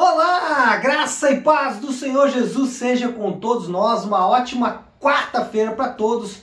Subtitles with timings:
[0.00, 4.04] Olá, graça e paz do Senhor Jesus seja com todos nós.
[4.04, 6.42] Uma ótima quarta-feira para todos.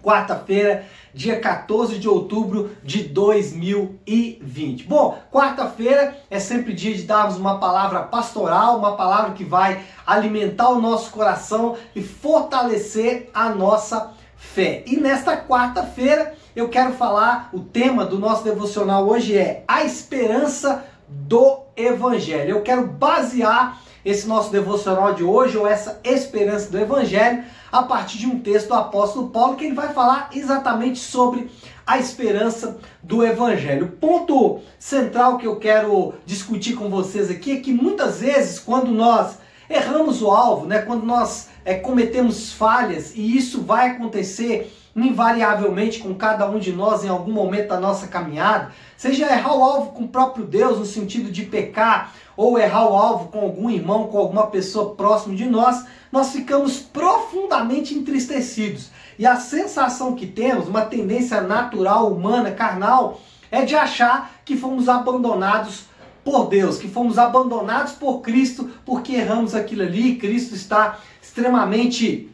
[0.00, 4.84] Quarta-feira, dia 14 de outubro de 2020.
[4.84, 10.68] Bom, quarta-feira é sempre dia de darmos uma palavra pastoral, uma palavra que vai alimentar
[10.68, 14.84] o nosso coração e fortalecer a nossa fé.
[14.86, 20.84] E nesta quarta-feira eu quero falar, o tema do nosso devocional hoje é a esperança
[21.08, 22.50] do Evangelho.
[22.50, 28.18] Eu quero basear esse nosso devocional de hoje, ou essa esperança do Evangelho, a partir
[28.18, 31.50] de um texto do apóstolo Paulo, que ele vai falar exatamente sobre
[31.86, 33.86] a esperança do Evangelho.
[33.86, 38.90] O ponto central que eu quero discutir com vocês aqui é que muitas vezes, quando
[38.90, 45.98] nós erramos o alvo, né, quando nós é, cometemos falhas, e isso vai acontecer invariavelmente
[45.98, 49.92] com cada um de nós em algum momento da nossa caminhada, seja errar o alvo
[49.92, 54.06] com o próprio Deus, no sentido de pecar, ou errar o alvo com algum irmão,
[54.06, 58.90] com alguma pessoa próxima de nós, nós ficamos profundamente entristecidos.
[59.18, 64.88] E a sensação que temos, uma tendência natural, humana, carnal, é de achar que fomos
[64.88, 65.84] abandonados
[66.24, 72.30] por Deus, que fomos abandonados por Cristo porque erramos aquilo ali, Cristo está extremamente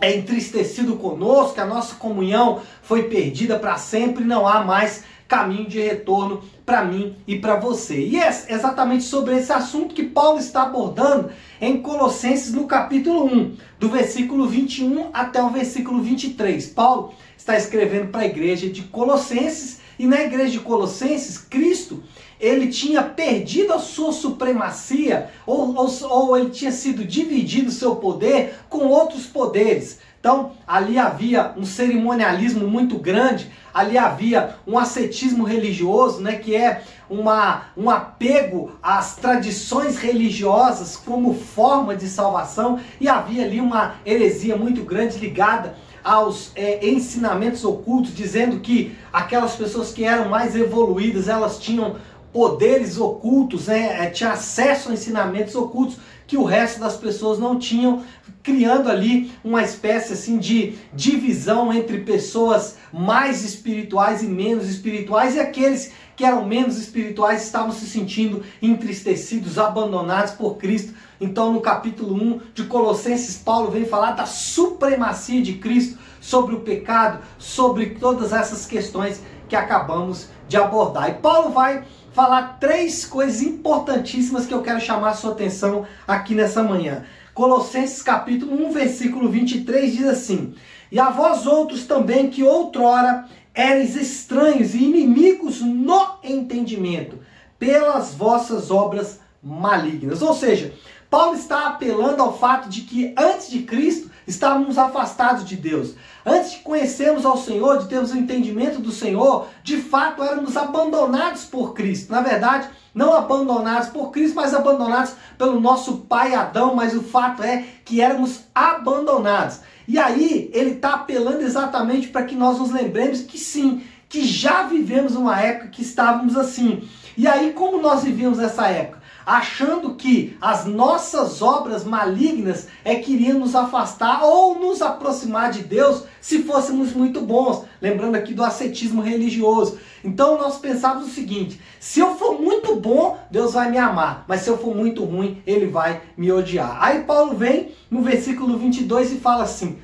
[0.00, 5.80] é entristecido conosco, a nossa comunhão foi perdida para sempre, não há mais caminho de
[5.80, 8.00] retorno para mim e para você.
[8.00, 11.30] E é exatamente sobre esse assunto que Paulo está abordando
[11.60, 16.68] em Colossenses no capítulo 1, do versículo 21 até o versículo 23.
[16.68, 22.02] Paulo está escrevendo para a igreja de Colossenses e na igreja de Colossenses, Cristo
[22.40, 28.54] ele tinha perdido a sua supremacia, ou, ou, ou ele tinha sido dividido seu poder
[28.68, 29.98] com outros poderes.
[30.20, 36.82] Então, ali havia um cerimonialismo muito grande, ali havia um ascetismo religioso, né, que é
[37.08, 44.56] uma, um apego às tradições religiosas como forma de salvação, e havia ali uma heresia
[44.56, 51.28] muito grande ligada aos é, ensinamentos ocultos, dizendo que aquelas pessoas que eram mais evoluídas,
[51.28, 51.96] elas tinham
[52.32, 54.04] poderes ocultos, né?
[54.04, 55.96] É, tinha acesso a ensinamentos ocultos
[56.26, 58.04] que o resto das pessoas não tinham,
[58.42, 65.40] criando ali uma espécie assim de divisão entre pessoas mais espirituais e menos espirituais e
[65.40, 70.92] aqueles que eram menos espirituais estavam se sentindo entristecidos, abandonados por Cristo.
[71.20, 76.60] Então, no capítulo 1 de Colossenses, Paulo vem falar da supremacia de Cristo sobre o
[76.60, 81.10] pecado, sobre todas essas questões que acabamos de abordar.
[81.10, 86.34] E Paulo vai falar três coisas importantíssimas que eu quero chamar a sua atenção aqui
[86.34, 87.04] nessa manhã.
[87.34, 90.54] Colossenses capítulo 1, versículo 23 diz assim:
[90.90, 97.18] E a vós outros também que outrora eres estranhos e inimigos no entendimento,
[97.58, 100.22] pelas vossas obras malignas.
[100.22, 100.72] Ou seja,
[101.10, 105.94] Paulo está apelando ao fato de que antes de Cristo estávamos afastados de Deus.
[106.24, 111.44] Antes de conhecermos ao Senhor, de termos o entendimento do Senhor, de fato éramos abandonados
[111.44, 112.12] por Cristo.
[112.12, 117.42] Na verdade, não abandonados por Cristo, mas abandonados pelo nosso pai Adão, mas o fato
[117.42, 119.60] é que éramos abandonados.
[119.86, 124.64] E aí ele está apelando exatamente para que nós nos lembremos que sim, que já
[124.64, 126.86] vivemos uma época que estávamos assim.
[127.16, 128.97] E aí, como nós vivíamos essa época?
[129.28, 135.62] Achando que as nossas obras malignas é que iriam nos afastar ou nos aproximar de
[135.62, 137.66] Deus se fôssemos muito bons.
[137.78, 139.78] Lembrando aqui do ascetismo religioso.
[140.02, 144.40] Então nós pensávamos o seguinte: se eu for muito bom, Deus vai me amar, mas
[144.40, 146.78] se eu for muito ruim, ele vai me odiar.
[146.80, 149.76] Aí Paulo vem no versículo 22 e fala assim: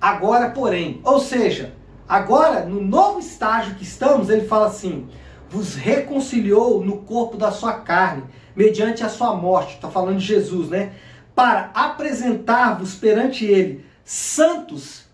[0.00, 1.74] agora, porém, ou seja,
[2.08, 5.06] agora no novo estágio que estamos, ele fala assim:
[5.48, 8.24] vos reconciliou no corpo da sua carne
[8.54, 10.94] mediante a sua morte, está falando de Jesus, né?
[11.34, 15.04] Para apresentar-vos perante Ele santos,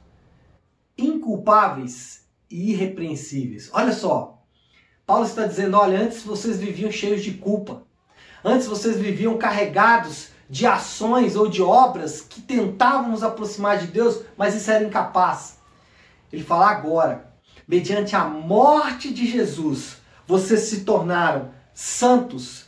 [0.97, 3.71] inculpáveis e irrepreensíveis.
[3.73, 4.43] Olha só,
[5.07, 7.83] Paulo está dizendo: olha, antes vocês viviam cheios de culpa,
[8.45, 14.21] antes vocês viviam carregados de ações ou de obras que tentavam nos aproximar de Deus,
[14.37, 15.59] mas isso era incapaz.
[16.31, 17.33] Ele fala agora,
[17.67, 20.02] mediante a morte de Jesus,
[20.33, 22.65] vocês se tornaram santos,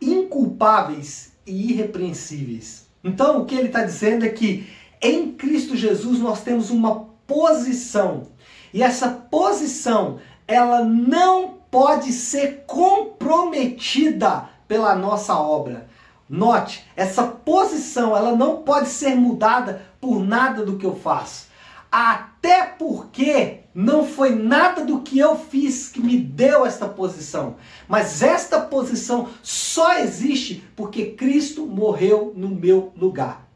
[0.00, 2.86] inculpáveis e irrepreensíveis.
[3.04, 4.66] Então, o que ele está dizendo é que
[5.02, 8.28] em Cristo Jesus nós temos uma posição.
[8.72, 10.18] E essa posição,
[10.48, 15.86] ela não pode ser comprometida pela nossa obra.
[16.26, 21.48] Note, essa posição, ela não pode ser mudada por nada do que eu faço.
[21.96, 27.54] Até porque não foi nada do que eu fiz que me deu esta posição,
[27.86, 33.48] mas esta posição só existe porque Cristo morreu no meu lugar.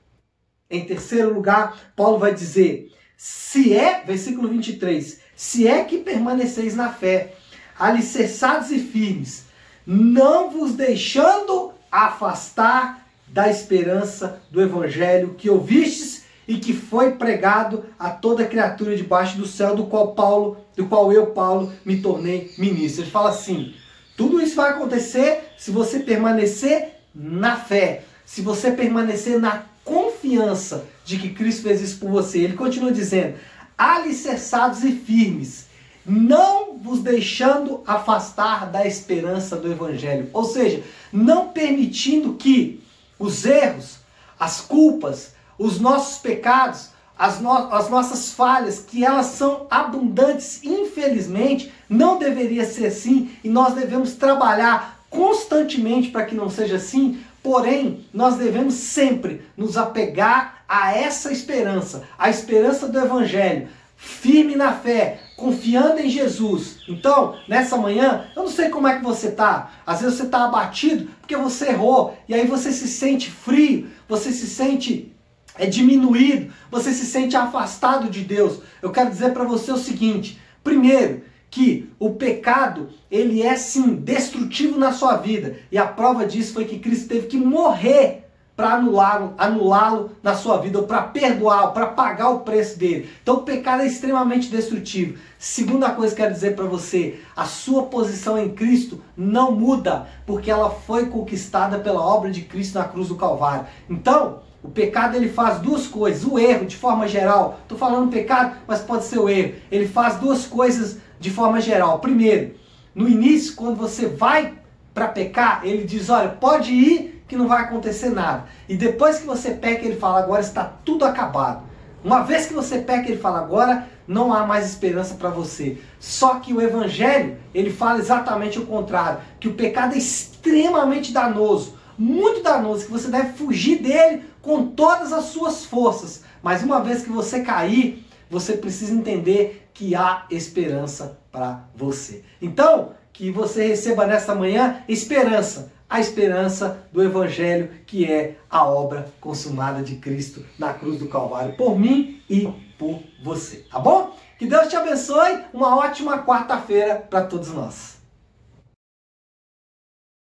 [0.71, 6.93] Em terceiro lugar, Paulo vai dizer: se é, versículo 23, se é que permaneceis na
[6.93, 7.35] fé,
[7.77, 9.47] alicerçados e firmes,
[9.85, 16.18] não vos deixando afastar da esperança do evangelho que ouvistes
[16.49, 21.13] e que foi pregado a toda criatura debaixo do céu, do qual Paulo, do qual
[21.13, 23.03] eu, Paulo, me tornei ministro.
[23.03, 23.75] Ele fala assim:
[24.17, 31.19] tudo isso vai acontecer se você permanecer na fé, se você permanecer na confiança de
[31.19, 32.39] que Cristo fez isso por você.
[32.39, 33.35] Ele continua dizendo:
[33.77, 35.67] alicerçados e firmes,
[36.07, 40.31] não vos deixando afastar da esperança do evangelho.
[40.33, 42.83] Ou seja, não permitindo que
[43.19, 43.99] os erros,
[44.41, 51.73] as culpas, os nossos pecados, as, no as nossas falhas, que elas são abundantes, infelizmente,
[51.89, 57.21] não deveria ser assim e nós devemos trabalhar constantemente para que não seja assim.
[57.43, 64.73] Porém, nós devemos sempre nos apegar a essa esperança, a esperança do Evangelho, firme na
[64.73, 66.79] fé, confiando em Jesus.
[66.89, 69.73] Então, nessa manhã, eu não sei como é que você tá.
[69.87, 74.31] Às vezes você está abatido porque você errou e aí você se sente frio, você
[74.31, 75.13] se sente
[75.57, 78.61] é diminuído, você se sente afastado de Deus.
[78.83, 84.79] Eu quero dizer para você o seguinte: primeiro, que o pecado, ele é sim destrutivo
[84.79, 88.28] na sua vida, e a prova disso foi que Cristo teve que morrer
[88.59, 93.09] para anulá-lo anulá na sua vida, ou para perdoar, para pagar o preço dele.
[93.23, 95.17] Então o pecado é extremamente destrutivo.
[95.39, 100.51] Segunda coisa que quero dizer para você, a sua posição em Cristo não muda, porque
[100.51, 103.65] ela foi conquistada pela obra de Cristo na cruz do Calvário.
[103.89, 106.25] Então, o pecado ele faz duas coisas.
[106.25, 109.55] O erro, de forma geral, estou falando pecado, mas pode ser o erro.
[109.71, 112.01] Ele faz duas coisas de forma geral.
[112.01, 112.57] Primeiro,
[112.93, 114.55] no início, quando você vai
[114.93, 118.47] para pecar, ele diz: olha, pode ir que não vai acontecer nada.
[118.69, 121.63] E depois que você peca, ele fala: agora está tudo acabado.
[122.03, 125.79] Uma vez que você peca, ele fala: agora não há mais esperança para você.
[126.01, 131.79] Só que o evangelho, ele fala exatamente o contrário, que o pecado é extremamente danoso
[131.99, 136.23] muito danoso, que você deve fugir dele com todas as suas forças.
[136.41, 142.23] Mas uma vez que você cair, você precisa entender que há esperança para você.
[142.41, 149.13] Então, que você receba nesta manhã esperança, a esperança do Evangelho, que é a obra
[149.21, 152.49] consumada de Cristo na cruz do Calvário, por mim e
[152.79, 153.65] por você.
[153.71, 154.17] Tá bom?
[154.39, 155.45] Que Deus te abençoe.
[155.53, 157.98] Uma ótima quarta-feira para todos nós.